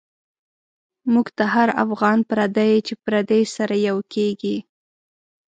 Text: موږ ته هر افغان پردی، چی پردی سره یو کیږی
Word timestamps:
موږ 1.13 1.27
ته 1.37 1.43
هر 1.53 1.69
افغان 1.83 2.19
پردی، 2.29 2.73
چی 2.87 2.93
پردی 3.05 3.41
سره 3.55 3.75
یو 3.87 3.97
کیږی 4.13 4.57